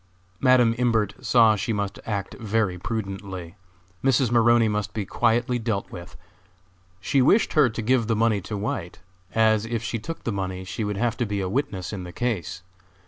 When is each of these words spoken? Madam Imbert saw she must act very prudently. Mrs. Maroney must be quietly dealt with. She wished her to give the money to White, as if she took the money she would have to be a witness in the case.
Madam 0.39 0.73
Imbert 0.79 1.13
saw 1.23 1.55
she 1.55 1.71
must 1.71 1.99
act 2.07 2.33
very 2.39 2.75
prudently. 2.79 3.55
Mrs. 4.03 4.31
Maroney 4.31 4.67
must 4.67 4.95
be 4.95 5.05
quietly 5.05 5.59
dealt 5.59 5.91
with. 5.91 6.17
She 6.99 7.21
wished 7.21 7.53
her 7.53 7.69
to 7.69 7.81
give 7.83 8.07
the 8.07 8.15
money 8.15 8.41
to 8.41 8.57
White, 8.57 8.97
as 9.35 9.63
if 9.63 9.83
she 9.83 9.99
took 9.99 10.23
the 10.23 10.31
money 10.31 10.63
she 10.63 10.83
would 10.83 10.97
have 10.97 11.17
to 11.17 11.25
be 11.27 11.39
a 11.39 11.47
witness 11.47 11.93
in 11.93 12.03
the 12.03 12.11
case. 12.11 12.63